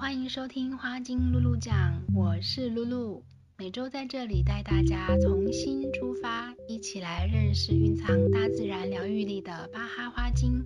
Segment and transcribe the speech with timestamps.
[0.00, 3.22] 欢迎收听花精露露讲，我是露露，
[3.58, 10.64] 每周在这里带大家重新出发，一起来认识蕴藏大自然疗愈力的巴哈花精。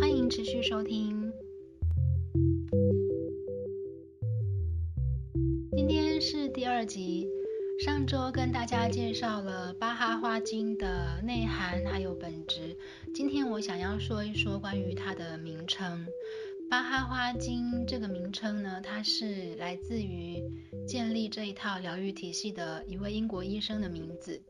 [0.00, 1.30] 欢迎持续收听。
[5.76, 7.28] 今天是第二集，
[7.84, 12.74] 上周跟大家介绍了巴哈花精的内涵还有本质，
[13.14, 16.06] 今天我想要说一说关于它的名称。
[16.70, 20.42] 巴哈花精这个名称呢，它是来自于
[20.88, 24.42] 建立这一套疗愈体系的一位英国医生的名字。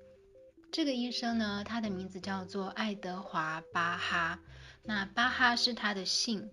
[0.73, 4.41] 这个医生呢，他的名字叫做爱德华·巴哈。
[4.83, 6.51] 那巴哈是他的姓。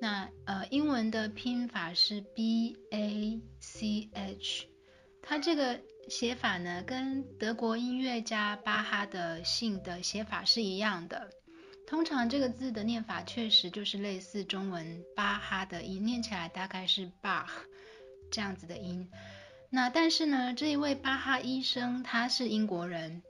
[0.00, 4.66] 那呃，英文的拼法是 B A C H。
[5.22, 11.30] 他这个写法呢，跟德国音乐家巴哈的姓的写法是一样的。
[11.86, 17.48] 通常这个字的念法确实就是类似中文巴哈的音，念起来大概是 Bach
[18.30, 19.10] 这样子的音。
[19.70, 23.22] 那但是呢，这一位巴哈医生他是英国人，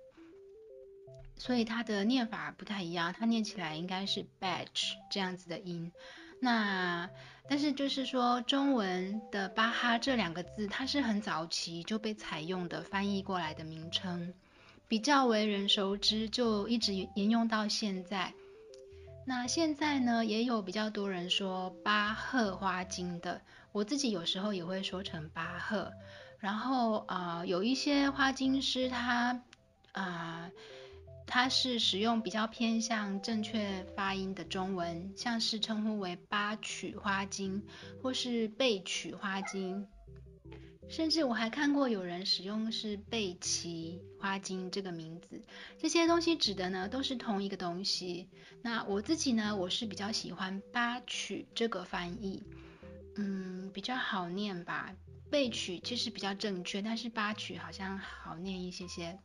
[1.37, 5.93] 所以他的念法不太一样，他念起来应该是 “batch” 这样子的音。
[6.41, 7.11] 那
[7.49, 14.33] 但是就是说中文的巴哈这两个字，它是很早期就被采用的翻译过来的名称，
[14.87, 18.33] 比较为人熟知，就一直沿用到现在。
[19.27, 23.41] 那现在呢，也有比较多人说巴赫花精的，
[23.73, 25.91] 我自己有时候也会说成巴赫。
[26.39, 29.43] 然后啊、呃，有一些花精师他
[29.93, 30.51] 啊、
[31.27, 37.65] 他是使用比较偏向正确发音的中文，像是称呼为巴曲花精
[38.03, 39.87] 或是贝曲花精。
[40.87, 45.43] 甚至我还看过有人使用是贝奇花精这个名字，
[45.79, 48.27] 这些东西指的呢都是同一个东西。
[48.63, 52.43] 那我自己呢，我是比较喜欢巴曲这个翻译，
[53.17, 54.95] 嗯，比较好念吧。
[55.31, 59.19] 背曲其实比较正确，但是巴曲好像好念一些些。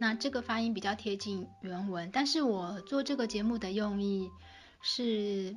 [0.00, 4.28] 那这个发音比较贴近原文，但是我做这个节目的用意
[4.82, 5.54] 是。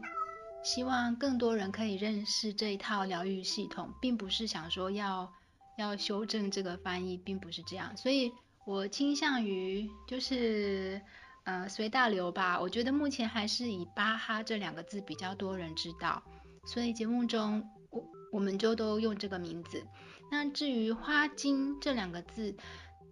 [0.63, 5.31] 希望更多人可以认识这一套疗愈系统，并不是想说要
[5.78, 7.96] 要修正这个翻译，并不是这样。
[7.97, 8.31] 所以
[8.66, 11.02] 我倾向于就是
[11.44, 12.59] 呃随大流吧。
[12.59, 16.24] 我觉得目前还是以巴哈这两个字比较多人知道，
[16.66, 19.85] 所以节目中我我们就都用这个名字。
[20.31, 22.56] 那至于花精这两个字，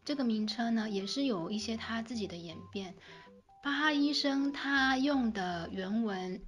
[0.06, 2.96] 这个名称呢，也是有一些他自己的演变。
[3.62, 6.41] 巴哈医生他用的原文。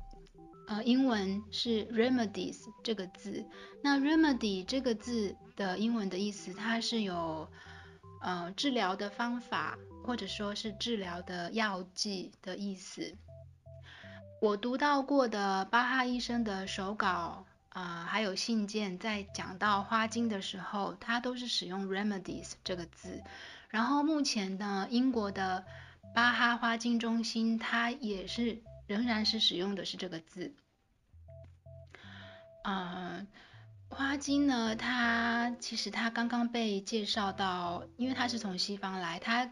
[0.67, 3.45] 呃，英文是 remedies 这个字。
[3.83, 7.47] 那 remedy 这个字的英文的意思，它是有
[8.21, 13.15] 呃治疗的方法，或者说是治疗的药剂的意思。
[14.41, 23.21] 我读到过的巴哈医生的手稿啊、还有信件，在讲到花精的时候，他都是使用 remedies 这个字。
[23.69, 25.63] 然后目前呢，英国的
[26.15, 28.63] 巴哈花精中心，它也是。
[28.87, 30.53] 仍然是使用的是这个字，
[32.63, 33.25] 呃，
[33.89, 39.51] 花精呢，它其实它刚刚被介绍到，因为它是从西方来，它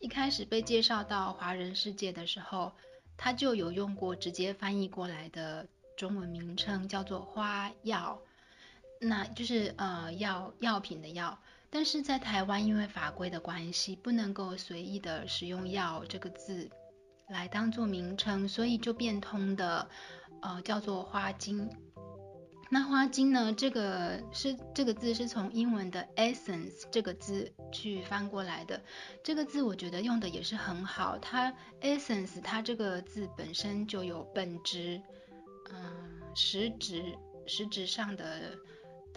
[0.00, 2.72] 一开始被介绍到华人世界的时候，
[3.16, 8.20] 它就有用过直接翻译过来的中文名称，叫做花药，
[9.00, 11.36] 那就是呃药药品的药，
[11.68, 16.70] 但是在台湾因为法规的关系，不能够随意的使用药这个字。
[17.28, 19.88] 来当做名称，所以就变通的，
[20.40, 21.68] 呃，叫做花精。
[22.70, 28.82] 那花精呢，这个是这个字是从英文的 essence 这个字去翻过来的。
[29.24, 31.50] 这个字我觉得用的也是很好，它
[31.80, 35.00] essence 它这个字本身就有本质，
[35.70, 38.52] 嗯、实质实质上的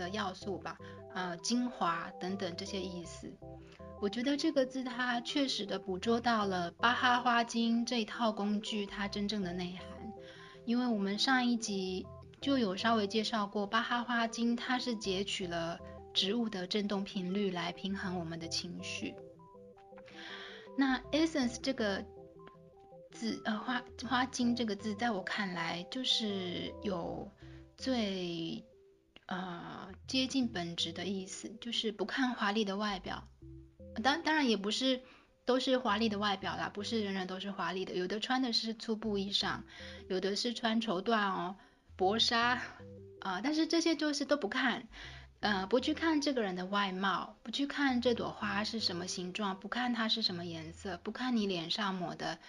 [0.01, 0.75] 的要素吧，
[1.13, 3.31] 呃，精华等等这些意思。
[3.99, 10.11] 我觉得这个字它确实的捕捉到了巴哈花精这一套工具它真正的内涵，
[10.65, 12.07] 因为我们上一集
[12.41, 15.79] 就有稍微介绍过，巴哈花精它是截取了
[16.13, 19.13] 植物的振动频率来平衡我们的情绪。
[20.75, 22.03] 那 essence 这个
[23.11, 27.29] 字，呃，花花精这个字，在我看来就是有
[27.77, 28.63] 最
[29.31, 33.27] 呃接近本质的意思，就是不看华丽的外表。
[34.03, 35.01] 当当然也不是
[35.45, 39.61] 都是华丽的外表啦，不是人人都是华丽的，有的穿的是粗布衣裳，
[40.09, 41.55] 有的是穿绸缎哦，
[41.95, 42.61] 薄纱
[43.21, 44.87] 啊、但是这些就是都不看，
[45.41, 52.39] 呃，不去看这个人的外貌，不去看这朵花是什么形状，不看它是什么颜色，不看你脸上抹的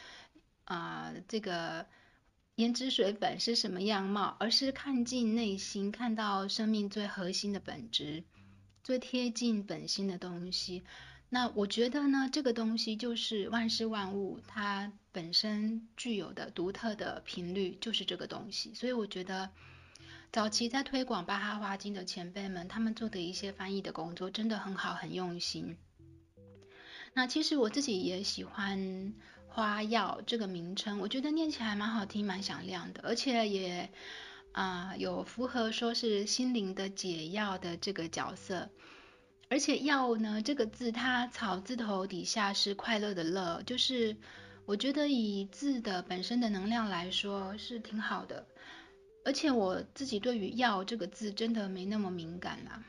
[0.64, 1.86] 啊、呃、这个
[2.56, 8.24] 胭脂水粉是什么样貌，而是看进内心，看到生命最核心的本质，
[8.84, 10.82] 最贴近本心的东西。
[11.30, 18.74] 那我觉得呢，这个东西就是万事万物它本身具有的独特的频率，就是这个东西。
[18.74, 19.48] 所以我觉得，
[20.30, 25.78] 早期在推广巴哈花精的前辈们，他们做的一些翻译的工作真的很好，很用心。
[27.14, 29.14] 那其实我自己也喜欢
[29.54, 33.90] “花药”这个名称，我觉得念起来蛮好听，蛮响亮的，而且也
[34.52, 38.68] 啊、有符合说是心灵的解药的这个角色。
[39.48, 44.16] 而且药呢，这个字它草字头底下是快乐的乐，就是
[44.64, 48.46] 我觉得以字的本身的能量来说是挺好的。
[49.24, 52.82] 而且我自己对于药这个字真的没那么敏感啦。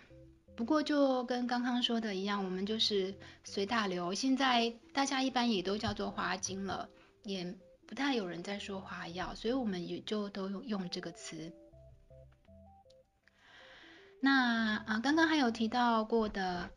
[0.56, 3.14] 不过就跟刚刚说的一样，我们就是
[3.44, 4.14] 随大流。
[4.14, 6.88] 现在大家一般也都叫做花精了，
[7.24, 7.56] 也
[7.88, 11.52] 不太有人在说花药，所以我们也就都用用这个词。
[14.22, 16.70] 那啊，刚刚还有提到过的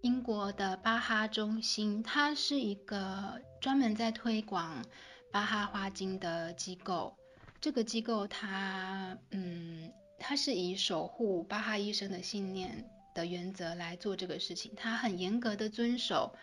[0.00, 4.84] 英国的巴哈中心，它是一个专门在推广
[5.32, 7.16] 巴哈花精的机构。
[7.60, 14.72] 这个机构它，嗯，他是以守护巴哈医生的信念的原则来做这个事情。
[14.76, 16.34] 他很严格的遵守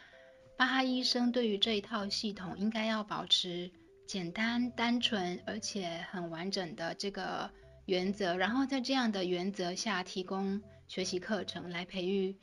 [0.58, 3.72] 巴哈医生对于这一套系统应该要保持
[4.08, 7.52] 简单、单纯而且很完整的这个。
[7.86, 12.34] 原则，然后在这样的原则下提供学习课程来培育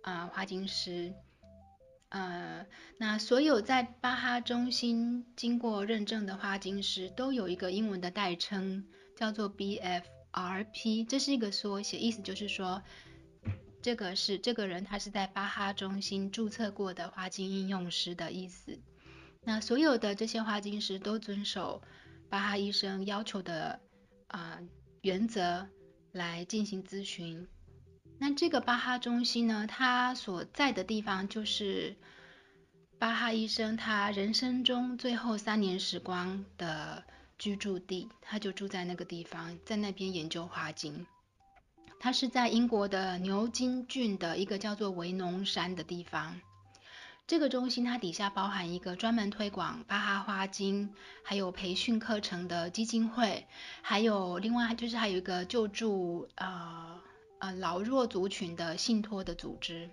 [0.00, 1.12] 啊、花精师，
[2.08, 2.64] 呃，
[2.96, 8.82] 那所有在巴哈中心经过认证的花精师都有一个英文的代称，
[9.14, 11.04] 叫做 BF R.P.
[11.04, 12.82] 这是一个缩写，意思就是说
[13.82, 18.78] 这个是这个人他是在巴哈中心注册过的花精应用师的意思。
[19.42, 21.82] 那所有的这些花精师都遵守
[22.28, 23.80] 巴哈医生要求的
[24.26, 24.58] 啊。
[25.02, 25.68] 原则
[26.10, 27.46] 来进行咨询。
[28.18, 31.96] 那这个巴哈中心呢，他所在的地方就是
[32.98, 37.04] 巴哈医生他人生中最后三年时光的
[37.38, 41.06] 居住地，他就住在那个地方，在那边研究花精。
[42.00, 46.40] 他是在英国的牛津郡的一个叫做维农山的地方。
[47.26, 53.46] 这个中心它底下包含一个专门推广巴哈花精，还有培训课程的基金会，
[53.82, 57.00] 还有另外就是还有一个救助呃
[57.38, 59.90] 呃老弱族群的信托的组织。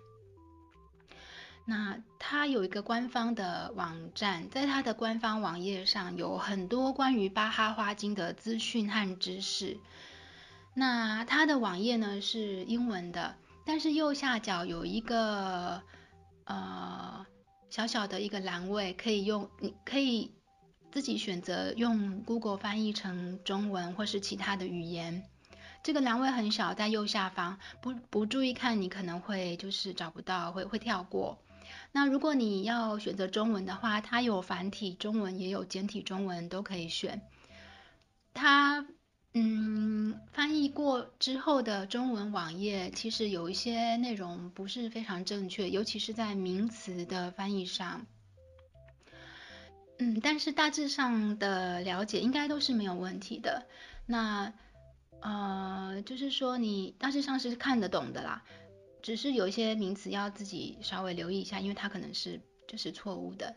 [1.66, 9.78] 那它有一个官方的网站，在它的官方网页上有很多关于巴哈花精的资讯和知识。
[10.74, 13.36] 那它的网页呢是英文的，
[13.66, 15.82] 但是右下角有一个。
[16.48, 17.26] 呃，
[17.72, 20.32] 小小的一个栏位可以用，你可以
[20.92, 25.24] 自己选择用 Google 翻译成中文或是其他的语言。
[25.82, 31.40] 这个栏位很小，在右下方，不不注意看，你可能会就是找不到，会会跳过。
[31.92, 37.22] 那如果你要选择中文的话，它有繁体中文，也有简体中文，都可以选。
[38.34, 38.86] 它。
[39.38, 48.06] 嗯，翻译过之后的中文网页其实有一些内容不是非常正确，尤其是在名词的翻译上。
[50.00, 53.66] 嗯，但是大致上的了解应该都是没有问题的。
[54.06, 54.54] 那
[55.20, 58.42] 呃，就是说你大致上是看得懂的啦，
[59.06, 63.56] 只是有一些名词要自己稍微留意一下，因为它可能是就是错误的。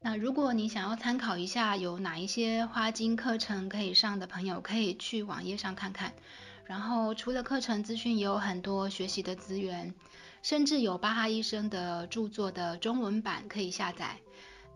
[0.00, 6.14] 那如果你想要参考一下有哪一些花精课程可以上的朋友，可以去网页上看看。
[6.64, 9.92] 然后除了课程资讯，也有很多学习的资源，
[10.42, 14.16] 甚至有巴哈医生的著作的中文版可以下载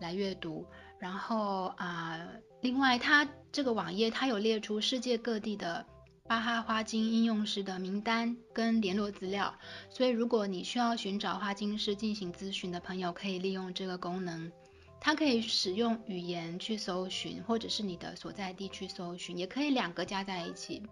[0.01, 0.67] 来阅读。
[0.99, 2.27] 然后啊、
[2.61, 5.87] 另外它这个网页它有列出世界各地的
[6.29, 9.59] 巴哈花精应用师的名单跟联络资料，
[9.89, 14.53] 所以如果你需要寻找花精师进行咨询的朋友，可以利用这个功能。
[15.01, 20.83] 它可以使用语言去搜寻，或者是你的所在地去搜寻，也可以两个加在一起。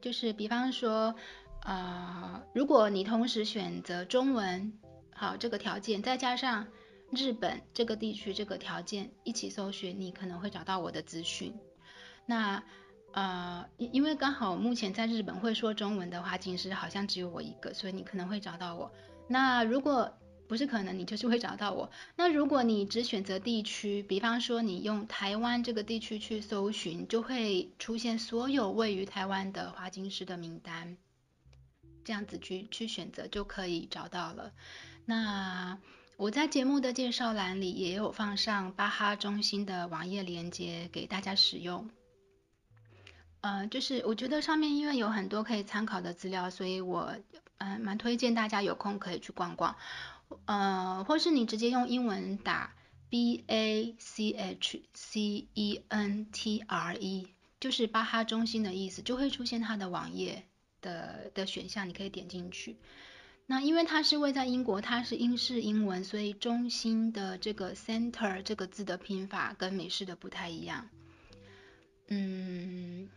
[0.00, 1.14] 就是比方说，
[1.62, 4.72] 呃，如果你同时选择中文，
[5.12, 6.66] 好，这个条件，再加上
[7.10, 11.54] 日本这个地区这个条件一起搜寻，你可能会找到我的资讯。
[12.24, 12.64] 那
[13.16, 18.92] 呃，因因为刚好目前在日本会说中文的花精师好像只有我一个，所以你可能会找到我。
[19.26, 20.12] 那如果
[20.46, 21.90] 不是可能，你就是会找到我。
[22.14, 30.98] 那如果你只选择地区，比方说你用台湾这个地区去搜寻，就会出现所有位于台湾的花精师的名单，
[32.04, 34.52] 这样子去去选择就可以找到了。
[35.06, 35.78] 那
[36.18, 41.88] 我在节目的介绍栏里也有放上巴哈中心的网页链接给大家使用。
[43.40, 47.14] 呃，就是我觉得上面因为有很多可以参考的资料，所以我
[47.58, 49.76] 嗯蛮推荐大家有空可以去逛逛。
[50.46, 52.74] 呃，或是你直接用英文打
[53.08, 57.28] B A C H C E N T R E，
[57.60, 60.44] 就是巴哈中心的意思，就会出现它的网页
[60.80, 62.76] 的的选项，你可以点进去。
[63.46, 70.88] 那因为它是位在英国，它是英式英文，所以中心的这个 center 这个字的拼法跟美式的不太一样。
[72.08, 73.08] 嗯，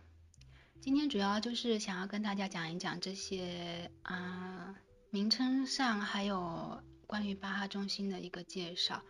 [0.81, 4.73] 今天主要就是想要跟大家讲一讲这些啊、
[5.09, 9.03] 名称上还有关于巴哈中心的一个介绍。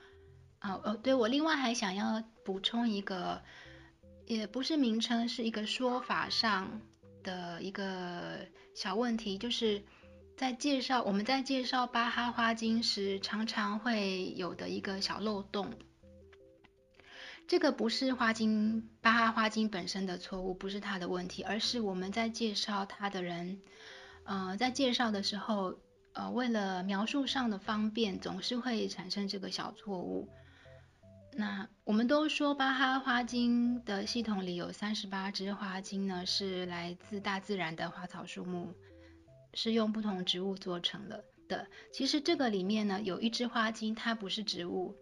[0.60, 3.42] 啊哦，对，我另外还想要补充一个，
[4.26, 6.82] 也不是名称，是一个说法上
[7.24, 8.40] 的一个
[8.76, 9.84] 小问题，就是。
[10.36, 15.70] 在介绍我们在介绍巴哈花精时，常常会有的一个小漏洞。
[17.50, 23.60] 这个不是花精巴哈花精本身的错误，不是它的问题，而是我们在介绍它的人，
[24.24, 25.74] 呃，在介绍的时候，
[26.14, 30.30] 呃，为了描述上的方便，总是会产生这个小错误。
[31.34, 38.72] 那我们都说巴哈花精的系统里有三十八支花精呢，是来自大自然的花草树木。
[39.56, 41.66] 是用不同植物做成了的。
[41.92, 44.96] 其实这个里面呢，有一支花精，它不是植物，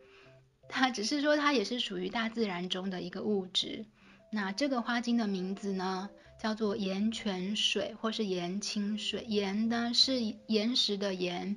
[0.70, 3.86] 它只是说它也是属于大自然中的一个物质。
[4.32, 6.10] 那这个花精的名字呢，
[6.42, 9.24] 叫做岩泉水或是岩清水。
[9.28, 11.56] 岩呢是岩石的岩，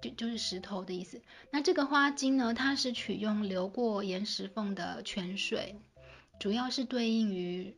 [0.00, 1.20] 就就是石头的意思。
[1.50, 5.80] 那这个花精呢，它是取用流过岩石缝的泉水，
[6.38, 7.76] 主要是对应于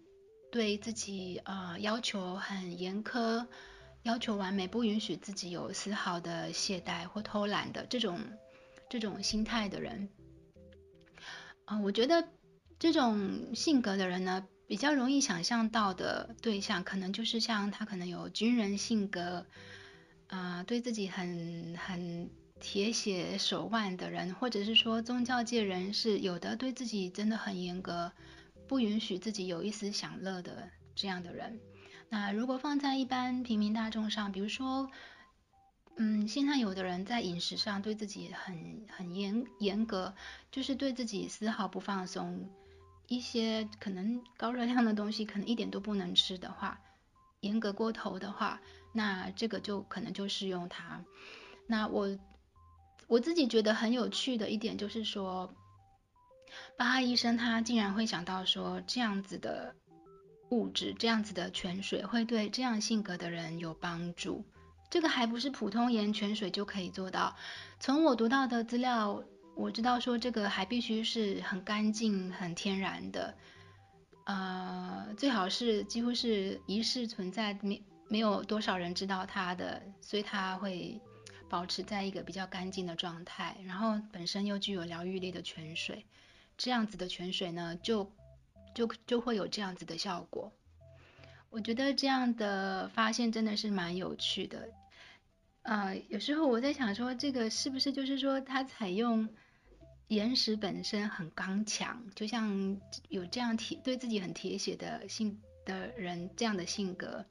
[0.53, 3.47] 对自己呃要求很严苛。
[4.05, 8.19] 要求完美，不允许自己有丝毫的懈怠或偷懒的这种
[8.93, 10.11] 这种心态的人，
[11.65, 12.29] 啊、我觉得
[12.79, 19.47] 这种性格的人呢，比较容易想象到的对象，可能就是像他可能有军人性格，
[20.27, 22.29] 啊、对自己很很
[22.61, 28.13] 铁血手腕的人，或者是说宗教界人士，有的对自己真的很严格，
[28.69, 31.59] 不允许自己有一丝享乐的这样的人。
[32.11, 34.91] 那如果放在一般平民大众上，比如说，
[35.97, 40.15] 嗯，现在有的人在饮食上对自己很很严严格，
[40.51, 42.51] 就是对自己丝毫不放松，
[43.09, 46.81] 一些可能高热量的东西可能一点都不能吃的话，
[47.41, 48.61] 严格过头的话，
[48.93, 51.05] 那这个就可能就适用它。
[51.67, 52.19] 那我
[53.07, 55.55] 我自己觉得很有趣的一点就是说，
[56.77, 59.75] 巴哈医生他竟然会想到说这样子的。
[60.51, 64.45] 物质这样子的泉水会对这样性格的人有帮助，
[64.93, 67.35] 这个还不是普通盐泉水就可以做到。
[67.81, 73.35] 从我读到的资料，我知道说这个还必须是很干净、很天然的，
[74.27, 81.01] 呃，最好是几乎是一世存在，没没有多少人知道它的，所以它会
[81.49, 86.05] 保持在一个比较干净的状态，然后本身又具有疗愈力的泉水，
[86.59, 88.13] 这样子的泉水呢就。
[88.75, 90.51] 就就会有这样子的效果，
[91.51, 94.67] 我觉得这样的发现真的是蛮有趣的。
[95.63, 99.29] 呃，有时候我在想说，这个是不是就是说，它采用
[100.09, 107.25] 岩石本身很刚强，就像有这样铁对自己很铁血的性的人这样的性格，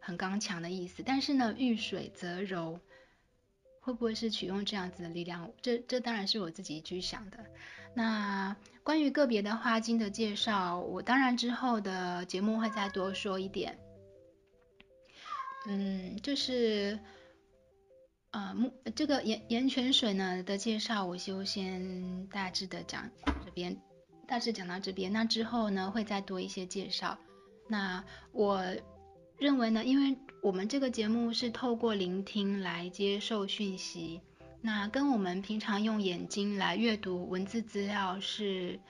[0.00, 1.02] 很刚强的意思。
[1.04, 2.80] 但是呢，遇水则柔，
[3.80, 5.52] 会不会是取用这样子的力量？
[5.60, 7.38] 这这当然是我自己去想的。
[7.94, 13.78] 那关于个别的花精的介绍，我当然之后的节目会再多说一点。
[15.66, 16.98] 嗯，就是
[18.34, 23.08] 呃木这个岩岩泉水呢的介绍，我就先大致的讲
[23.44, 23.76] 这边，
[24.26, 25.12] 大致讲到这边。
[25.12, 27.16] 那之后呢会再多一些介绍。
[27.68, 28.60] 那我
[29.38, 34.20] 认为呢，因为我们这个节目是透过聆听来接受讯息。
[34.60, 38.80] 那跟我们平常用眼睛来阅读文字资料是，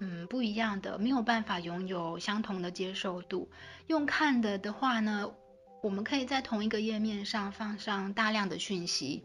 [0.00, 3.48] 嗯，不一样的，没有办法拥有相同的接受度。
[3.86, 5.32] 用看的的话呢，
[5.82, 9.22] 我们可以在同一个页面上放上大量的讯息，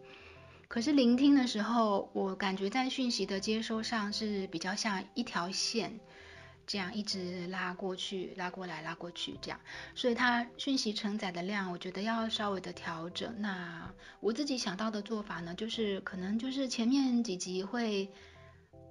[0.68, 6.00] 可是聆听的时候，我感觉在讯息的接收上是比较像一条线。
[6.70, 9.58] 这样一直拉过去，拉过来，拉过去，这样，
[9.96, 13.34] 所以它讯息承载的量，我觉得要稍微的调整。
[13.40, 18.12] 那我自己想到的做法呢，就是可能就是前面几集会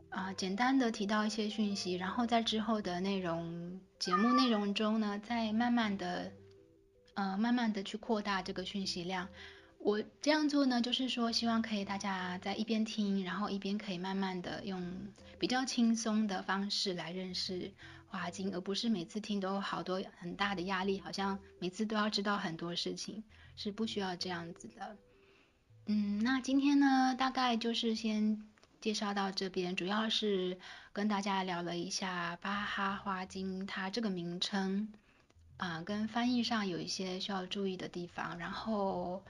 [0.08, 6.32] 啊、简单的提到一些讯息，然后在之后的内容节目内容中呢，再慢慢的
[7.16, 9.28] 呃慢慢的去扩大这个讯息量。
[9.78, 14.82] 我这样做呢，就是说希望可以大家在一边听，然后一边可以慢慢的用
[15.38, 17.72] 比较轻松的方式来认识
[18.08, 23.22] 花精，而不是每次听都有好多很大的压力，好像每次都要知道很多事情，
[23.54, 24.96] 是不需要这样子的。
[25.86, 28.42] 嗯，那今天呢，大概就是先
[28.80, 30.58] 介绍到这边，主要是
[30.92, 34.92] 跟大家聊了一下巴哈花精它这个名称
[35.56, 39.24] 啊，跟翻译上有一些需要注意的地方，然后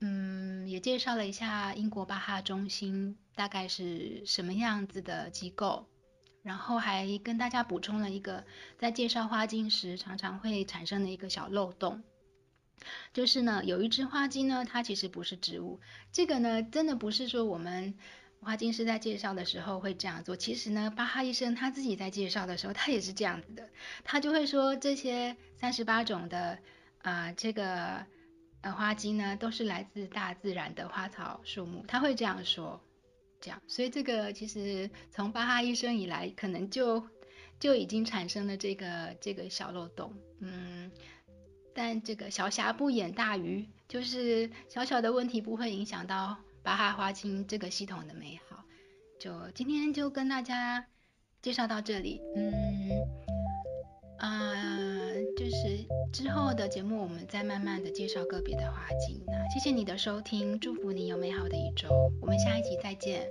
[0.00, 5.88] 嗯，也介绍了一下英国巴哈中心大概是什么样子的机构，
[6.42, 8.44] 然后还跟大家补充了一个
[8.78, 12.02] 在介绍花精时常常会产生的一个小漏洞。
[13.12, 15.80] 就是呢，有一支花精呢，它其实不是植物。
[16.12, 17.98] 这个呢，真的不是说我们
[18.40, 20.36] 花精师在介绍的时候会这样做。
[20.36, 23.68] 其实呢，巴哈医生他自己在介绍的时候，他也是这样子的。
[24.04, 26.58] 他就会说这些三十八种的
[27.02, 28.04] 啊、这个
[28.60, 31.84] 呃花精呢，都是来自大自然的花草树木。
[31.86, 32.80] 他会这样说，
[33.40, 33.60] 这样。
[33.66, 37.06] 所以这个其实从巴哈医生以来，可能就
[37.60, 40.90] 就已经产生了这个这个小漏洞，嗯。
[41.74, 46.36] 但这个小瑕不掩大鱼，就是小小的问题不会影响到
[46.68, 48.62] 巴哈花精这个系统的美好。
[49.18, 50.84] 就今天就跟大家
[51.40, 52.92] 介绍到这里，嗯，
[54.18, 54.52] 啊、
[55.34, 59.18] 就是之后的节目我们再慢慢的介绍个别的花精。
[59.26, 61.88] 那谢谢你的收听，祝福你有美好的一周，
[62.20, 63.26] 我们下一集再见。